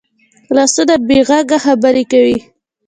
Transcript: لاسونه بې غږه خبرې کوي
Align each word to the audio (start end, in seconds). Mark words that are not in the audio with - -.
لاسونه 0.55 0.95
بې 1.07 1.17
غږه 1.27 1.57
خبرې 1.65 2.03
کوي 2.11 2.37